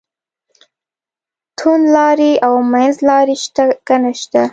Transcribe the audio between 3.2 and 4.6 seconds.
شته که نشته.